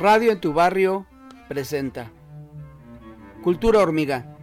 Radio 0.00 0.32
en 0.32 0.40
tu 0.40 0.54
barrio 0.54 1.04
presenta 1.46 2.10
Cultura 3.42 3.80
Hormiga, 3.80 4.34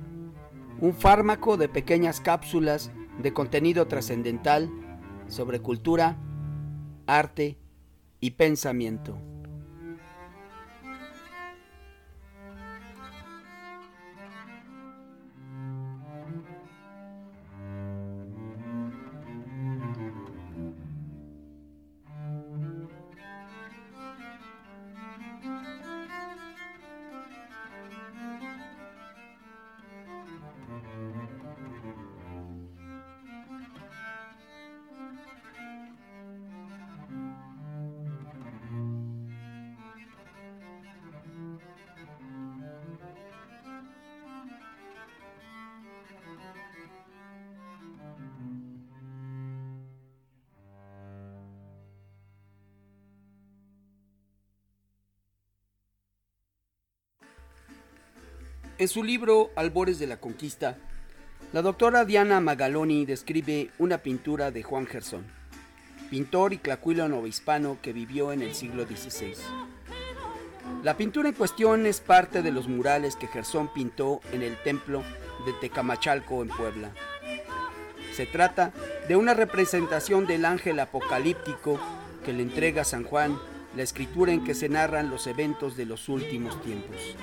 un 0.79 0.93
fármaco 0.93 1.57
de 1.57 1.67
pequeñas 1.67 2.21
cápsulas 2.21 2.91
de 3.17 3.33
contenido 3.33 3.87
trascendental 3.87 4.69
sobre 5.27 5.59
cultura, 5.59 6.15
arte 7.07 7.57
y 8.19 8.31
pensamiento. 8.31 9.17
En 58.79 58.87
su 58.87 59.03
libro 59.03 59.49
Albores 59.55 59.97
de 59.97 60.05
la 60.05 60.17
Conquista, 60.17 60.77
la 61.51 61.63
doctora 61.63 62.05
Diana 62.05 62.39
Magaloni 62.39 63.07
describe 63.07 63.71
una 63.79 63.97
pintura 63.97 64.51
de 64.51 64.61
Juan 64.61 64.85
Gersón, 64.85 65.25
pintor 66.11 66.53
y 66.53 66.59
clacuilo 66.59 67.09
novohispano 67.09 67.79
que 67.81 67.91
vivió 67.91 68.31
en 68.31 68.43
el 68.43 68.53
siglo 68.53 68.85
XVI. 68.85 69.33
La 70.83 70.95
pintura 70.95 71.29
en 71.29 71.33
cuestión 71.33 71.87
es 71.87 72.01
parte 72.01 72.43
de 72.43 72.51
los 72.51 72.67
murales 72.67 73.15
que 73.15 73.25
Gersón 73.25 73.73
pintó 73.73 74.21
en 74.31 74.43
el 74.43 74.55
templo 74.61 75.01
de 75.47 75.53
Tecamachalco 75.53 76.43
en 76.43 76.49
Puebla. 76.49 76.91
Se 78.13 78.27
trata 78.27 78.73
de 79.07 79.15
una 79.15 79.33
representación 79.33 80.27
del 80.27 80.45
ángel 80.45 80.79
apocalíptico 80.79 81.79
que 82.23 82.31
le 82.31 82.43
entrega 82.43 82.83
a 82.83 82.85
San 82.85 83.05
Juan 83.05 83.39
la 83.75 83.81
escritura 83.81 84.33
en 84.33 84.43
que 84.43 84.53
se 84.53 84.69
narran 84.69 85.09
los 85.09 85.25
eventos 85.25 85.75
de 85.75 85.87
los 85.87 86.09
últimos 86.09 86.61
tiempos. 86.61 87.15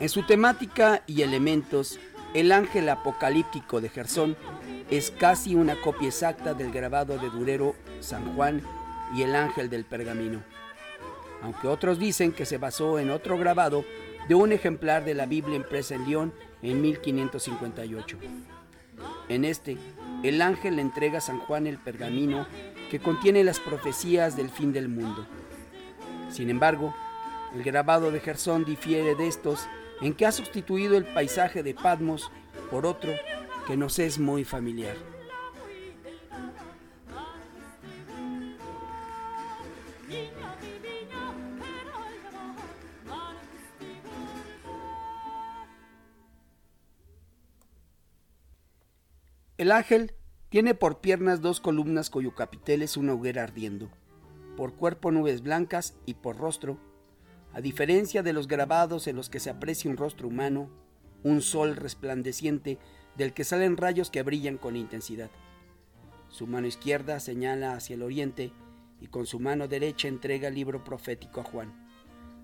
En 0.00 0.08
su 0.08 0.22
temática 0.22 1.02
y 1.08 1.22
elementos, 1.22 1.98
el 2.32 2.52
ángel 2.52 2.88
apocalíptico 2.88 3.80
de 3.80 3.88
Gersón 3.88 4.36
es 4.90 5.10
casi 5.10 5.56
una 5.56 5.80
copia 5.80 6.06
exacta 6.06 6.54
del 6.54 6.70
grabado 6.70 7.18
de 7.18 7.28
Durero 7.30 7.74
San 7.98 8.36
Juan 8.36 8.62
y 9.16 9.22
el 9.22 9.34
ángel 9.34 9.68
del 9.68 9.84
pergamino, 9.84 10.40
aunque 11.42 11.66
otros 11.66 11.98
dicen 11.98 12.30
que 12.30 12.46
se 12.46 12.58
basó 12.58 13.00
en 13.00 13.10
otro 13.10 13.38
grabado 13.38 13.84
de 14.28 14.36
un 14.36 14.52
ejemplar 14.52 15.04
de 15.04 15.14
la 15.14 15.26
Biblia 15.26 15.56
impresa 15.56 15.96
en 15.96 16.08
León 16.08 16.32
en 16.62 16.80
1558. 16.80 18.18
En 19.28 19.44
este, 19.44 19.78
el 20.22 20.40
ángel 20.42 20.76
le 20.76 20.82
entrega 20.82 21.18
a 21.18 21.22
San 21.22 21.40
Juan 21.40 21.66
el 21.66 21.78
pergamino 21.78 22.46
que 22.88 23.00
contiene 23.00 23.42
las 23.42 23.58
profecías 23.58 24.36
del 24.36 24.50
fin 24.50 24.72
del 24.72 24.88
mundo. 24.88 25.26
Sin 26.30 26.50
embargo, 26.50 26.94
el 27.52 27.64
grabado 27.64 28.12
de 28.12 28.20
Gersón 28.20 28.64
difiere 28.64 29.14
de 29.16 29.26
estos 29.26 29.66
en 30.00 30.14
que 30.14 30.26
ha 30.26 30.32
sustituido 30.32 30.96
el 30.96 31.04
paisaje 31.04 31.62
de 31.62 31.74
Patmos 31.74 32.30
por 32.70 32.86
otro 32.86 33.12
que 33.66 33.76
nos 33.76 33.98
es 33.98 34.18
muy 34.18 34.44
familiar. 34.44 34.96
El 49.58 49.72
ángel 49.72 50.14
tiene 50.50 50.74
por 50.74 51.00
piernas 51.00 51.42
dos 51.42 51.60
columnas 51.60 52.10
cuyo 52.10 52.32
capitel 52.34 52.80
es 52.80 52.96
una 52.96 53.14
hoguera 53.14 53.42
ardiendo, 53.42 53.90
por 54.56 54.74
cuerpo 54.74 55.10
nubes 55.10 55.42
blancas 55.42 55.96
y 56.06 56.14
por 56.14 56.36
rostro 56.36 56.78
a 57.58 57.60
diferencia 57.60 58.22
de 58.22 58.32
los 58.32 58.46
grabados 58.46 59.08
en 59.08 59.16
los 59.16 59.28
que 59.28 59.40
se 59.40 59.50
aprecia 59.50 59.90
un 59.90 59.96
rostro 59.96 60.28
humano, 60.28 60.70
un 61.24 61.42
sol 61.42 61.74
resplandeciente 61.74 62.78
del 63.16 63.34
que 63.34 63.42
salen 63.42 63.76
rayos 63.76 64.10
que 64.10 64.22
brillan 64.22 64.58
con 64.58 64.76
intensidad. 64.76 65.28
Su 66.28 66.46
mano 66.46 66.68
izquierda 66.68 67.18
señala 67.18 67.72
hacia 67.72 67.94
el 67.94 68.04
oriente 68.04 68.52
y 69.00 69.08
con 69.08 69.26
su 69.26 69.40
mano 69.40 69.66
derecha 69.66 70.06
entrega 70.06 70.46
el 70.46 70.54
libro 70.54 70.84
profético 70.84 71.40
a 71.40 71.42
Juan. 71.42 71.74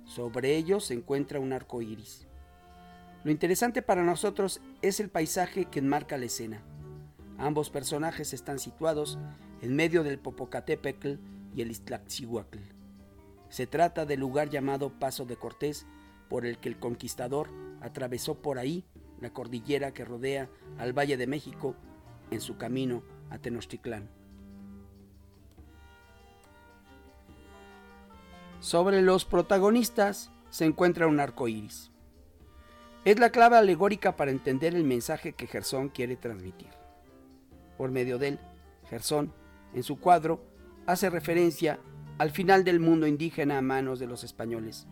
Sobre 0.04 0.56
ellos 0.56 0.86
se 0.86 0.94
encuentra 0.94 1.38
un 1.38 1.52
arco 1.52 1.81
iris. 1.81 2.26
Lo 3.22 3.31
interesante 3.31 3.82
para 3.82 4.02
nosotros 4.02 4.60
es 4.82 4.98
el 4.98 5.10
paisaje 5.10 5.66
que 5.66 5.78
enmarca 5.78 6.19
la 6.19 6.25
escena. 6.25 6.64
Ambos 7.38 7.70
personajes 7.70 8.32
están 8.32 8.58
situados 8.58 9.16
en 9.62 9.76
medio 9.76 10.02
del 10.02 10.19
Popocatépetl 10.19 11.12
y 11.54 11.62
el 11.62 11.70
Iztaccíhuatl. 11.70 12.74
Se 13.54 13.69
trata 13.69 14.04
del 14.04 14.19
lugar 14.19 14.50
llamado 14.50 14.91
Paso 14.91 15.26
de 15.26 15.37
Cortés, 15.37 15.87
por 16.28 16.44
el 16.44 16.59
que 16.59 16.69
el 16.69 16.76
conquistador 16.76 17.50
atravesó 17.81 18.34
por 18.42 18.59
ahí 18.59 18.84
la 19.20 19.31
cordillera 19.31 19.94
que 19.94 20.04
rodea 20.04 20.50
al 20.76 20.92
Valle 20.92 21.16
de 21.16 21.28
México 21.28 21.76
en 22.32 22.41
su 22.41 22.56
camino 22.56 23.04
a 23.31 23.38
Tenochtitlán. 23.38 24.10
Sobre 28.59 29.03
los 29.03 29.25
protagonistas 29.25 30.32
se 30.50 30.64
encuentra 30.64 31.06
un 31.06 31.20
arco 31.20 31.47
iris. 31.47 31.93
Es 33.04 33.20
la 33.20 33.31
clave 33.31 33.56
alegórica 33.56 34.16
para 34.16 34.32
entender 34.32 34.75
el 34.75 34.82
mensaje 34.82 35.32
que 35.32 35.47
Gersón 35.47 35.91
quiere 35.91 36.16
transmitir. 36.16 36.70
Por 37.78 37.93
medio 37.93 38.19
de 38.19 38.28
él, 38.31 38.41
Gersón, 38.91 39.32
en 39.75 39.84
su 39.84 40.00
cuadro, 40.00 40.44
hace 40.87 41.09
referencia 41.09 41.78
al 42.19 42.30
final 42.30 42.64
del 42.64 42.80
mundo 42.80 43.06
indígena 43.06 43.58
a 43.58 43.62
manos 43.62 43.98
de 43.98 44.06
los 44.06 44.25
españoles. 44.25 44.86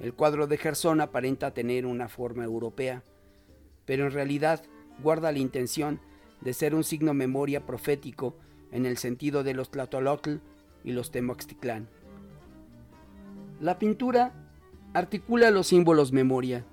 El 0.00 0.14
cuadro 0.14 0.46
de 0.46 0.56
Gersón 0.56 1.00
aparenta 1.00 1.52
tener 1.52 1.86
una 1.86 2.08
forma 2.08 2.44
europea, 2.44 3.02
pero 3.84 4.06
en 4.06 4.12
realidad 4.12 4.62
guarda 5.02 5.32
la 5.32 5.38
intención 5.38 6.00
de 6.40 6.54
ser 6.54 6.74
un 6.74 6.84
signo 6.84 7.14
memoria 7.14 7.66
profético 7.66 8.36
en 8.72 8.86
el 8.86 8.96
sentido 8.96 9.44
de 9.44 9.54
los 9.54 9.70
Tlatolotl 9.70 10.36
y 10.84 10.92
los 10.92 11.10
Temoxticlán. 11.10 11.88
La 13.60 13.78
pintura 13.78 14.32
articula 14.94 15.50
los 15.50 15.68
símbolos 15.68 16.12
memoria. 16.12 16.64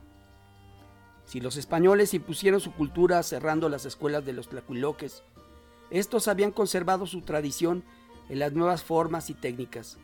Si 1.26 1.40
los 1.40 1.58
españoles 1.58 2.14
impusieron 2.16 2.60
su 2.60 2.74
cultura 2.74 3.22
cerrando 3.22 3.70
las 3.70 3.86
escuelas 3.86 4.26
de 4.26 4.34
los 4.34 4.50
tlacuiloques, 4.50 5.22
estos 5.92 6.28
habían 6.28 6.52
conservado 6.52 7.06
su 7.06 7.22
tradición 7.22 7.84
en 8.30 8.40
las 8.40 8.54
nuevas 8.54 8.84
formas 8.84 9.30
y 9.30 9.34
técnicas. 9.34 9.98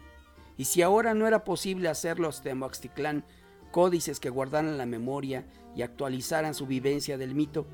Y 0.57 0.65
si 0.65 0.81
ahora 0.81 1.13
no 1.13 1.27
era 1.27 1.43
posible 1.43 1.89
hacerlos 1.89 2.43
de 2.43 2.55
Moxticlán 2.55 3.23
códices 3.71 4.19
que 4.19 4.29
guardaran 4.29 4.77
la 4.77 4.85
memoria 4.85 5.45
y 5.75 5.81
actualizaran 5.81 6.53
su 6.53 6.65
vivencia 6.65 7.17
del 7.17 7.35
mito, 7.35 7.65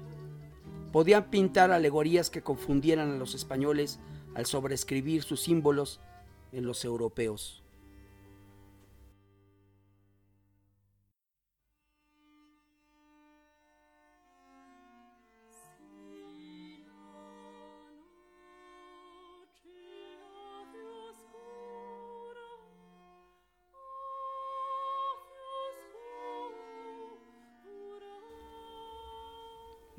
podían 0.92 1.30
pintar 1.30 1.72
alegorías 1.72 2.30
que 2.30 2.42
confundieran 2.42 3.12
a 3.12 3.18
los 3.18 3.36
españoles 3.36 4.00
al 4.36 4.46
sobreescribir 4.46 5.24
sus 5.24 5.42
símbolos 5.42 6.00
en 6.52 6.66
los 6.66 6.84
europeos. 6.84 7.64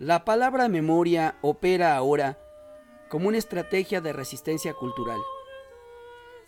La 0.02 0.25
palabra 0.25 0.66
memoria 0.66 1.38
opera 1.43 1.96
ahora 1.96 2.37
como 3.08 3.28
una 3.28 3.38
estrategia 3.38 4.00
de 4.00 4.12
resistencia 4.12 4.75
cultural. 4.75 5.20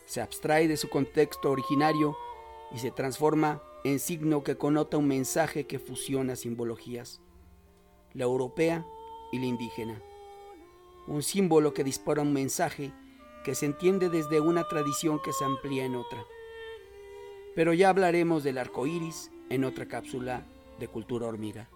Se 0.07 0.21
abstrae 0.21 0.67
de 0.67 0.77
su 0.77 0.89
contexto 0.89 1.53
originario 1.53 2.17
y 2.75 2.79
se 2.79 2.91
transforma 2.91 3.63
en 3.85 4.01
signo 4.01 4.43
que 4.43 4.57
connota 4.57 4.97
un 4.97 5.07
mensaje 5.07 5.69
que 5.69 5.79
fusiona 5.79 6.35
simbologías, 6.35 7.21
la 8.13 8.25
europea 8.25 8.85
y 9.31 9.39
la 9.39 9.47
indígena. 9.47 10.03
Un 11.07 11.23
símbolo 11.23 11.75
que 11.75 11.85
dispara 11.85 12.23
un 12.23 12.33
mensaje 12.33 12.91
que 13.45 13.55
se 13.55 13.67
entiende 13.67 14.09
desde 14.09 14.41
una 14.41 14.67
tradición 14.67 15.21
que 15.23 15.33
se 15.33 15.45
amplía 15.45 15.85
en 15.85 15.95
otra. 15.95 16.25
Pero 17.55 17.73
ya 17.73 17.91
hablaremos 17.91 18.43
del 18.43 18.59
arco 18.59 18.89
iris 18.89 19.31
en 19.49 19.63
otra 19.63 19.87
cápsula 19.87 20.45
de 20.81 20.89
cultura 20.89 21.29
hormiga. 21.29 21.69